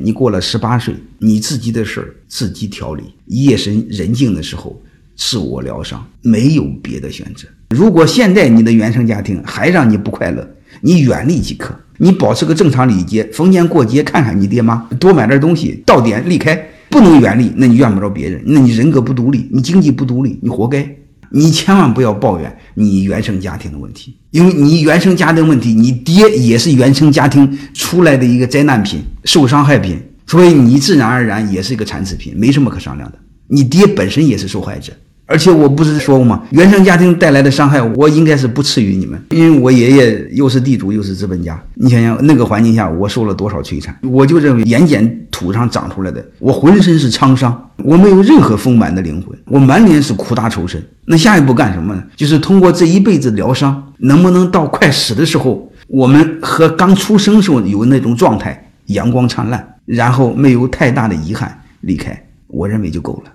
[0.00, 3.02] 你过了十八岁，你自己的事儿自己调理。
[3.26, 4.80] 夜深人静的时候，
[5.16, 7.48] 自我疗伤，没有别的选择。
[7.70, 10.48] 如果现在你的原生家庭还让你不快乐，
[10.82, 11.74] 你远离即可。
[11.96, 16.54] 你保持个正常礼节，逢年过节看看你爹妈，多买点东西，到点离开。
[16.88, 20.88] 不能远离，那你怨不着别人，那你人格不独立，你经济不独立，你活该。
[21.30, 33.18] 你千万不要抱怨你原生家庭的问题，因为你原生家庭问题，你爹也是原生家庭出来的一个灾难品、受伤害品，所以你自然而然也是一个残次品，没什么可商量的。
[33.46, 34.92] 你爹本身也是受害者。
[35.30, 36.42] 而且我不是说过吗？
[36.52, 41.62] 原生家庭带来的伤害，我应该是不次于你们，因为我爷爷又是地主又是资本家。
[41.74, 43.94] 你想想那个环境下，我受了多少摧残？
[44.04, 50.82] 我就认为盐碱土上长出来的，我浑身是沧桑，我没有任何丰满的灵魂，我满脸是苦大仇深。
[51.06, 52.02] 那下一步干什么呢？
[52.16, 63.32] 就是通过这一辈子疗伤，能不能到快死的时候，我们和刚出生时候有那种状态，阳光灿烂，然后没有太大的遗憾离开，我认为就够了。